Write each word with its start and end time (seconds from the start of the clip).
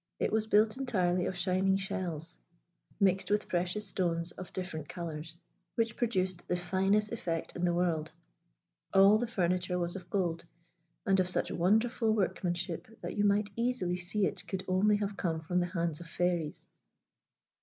It 0.17 0.31
was 0.33 0.47
built 0.47 0.77
entirely 0.77 1.27
of 1.27 1.37
shining 1.37 1.77
shells, 1.77 2.39
mixed 2.99 3.29
with 3.29 3.47
precious 3.47 3.85
stones 3.85 4.31
of 4.31 4.51
different 4.51 4.89
colours, 4.89 5.35
which 5.75 5.95
produced 5.95 6.47
the 6.47 6.55
finest 6.57 7.11
effect 7.11 7.55
in 7.55 7.65
the 7.65 7.73
world; 7.75 8.11
all 8.95 9.19
the 9.19 9.27
furniture 9.27 9.77
was 9.77 9.95
of 9.95 10.09
gold, 10.09 10.43
and 11.05 11.19
of 11.19 11.29
such 11.29 11.51
wonderful 11.51 12.15
workmanship 12.15 12.87
that 13.01 13.15
you 13.15 13.25
might 13.25 13.51
easily 13.55 13.97
see 13.97 14.25
it 14.25 14.47
could 14.47 14.63
only 14.67 14.97
have 14.97 15.17
come 15.17 15.39
from 15.39 15.59
the 15.59 15.67
hands 15.67 15.99
of 15.99 16.07
Fairies. 16.07 16.65